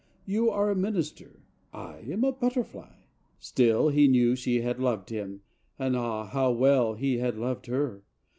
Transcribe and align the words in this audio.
You 0.25 0.49
are 0.49 0.71
a 0.71 0.75
minister 0.75 1.27
and 1.71 1.81
I 1.83 2.03
am 2.09 2.23
a 2.23 2.31
butterfly." 2.31 3.01
Still 3.37 3.89
he 3.89 4.07
knew 4.07 4.35
she 4.35 4.61
had 4.61 4.79
loved 4.79 5.11
him, 5.11 5.43
and, 5.77 5.95
ah! 5.95 6.23
how 6.25 6.49
well 6.53 6.95
he 6.95 7.19
had 7.19 7.37
loved 7.37 7.67
her. 7.67 8.01